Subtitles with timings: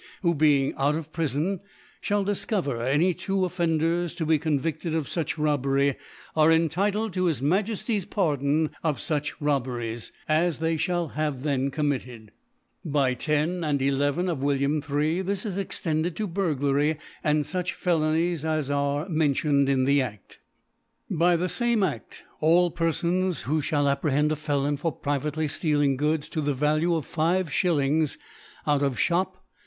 [0.23, 0.73] who, being.
[0.79, 1.59] out of Prifon,
[2.09, 5.95] (hall diicovcr any two Offenders, to be eonvi£l* ed of flich Robbery,
[6.35, 11.43] are entitled to his Ma jefty's Pardon of fuch Robberies, &c* as* they (hall have
[11.43, 12.31] then committed.
[12.83, 15.21] By 10 and 11' of t ff^illiam III.
[15.21, 20.19] this is extended to Burglary, and fuoh Felonies* as are mentioned in the A&.
[21.11, 25.95] By the fame Aft all Perfons who fliall apprehend a Felon for p ivately ftealing
[25.95, 28.17] Goods to the Value of 5 s.
[28.65, 29.45] out of Shop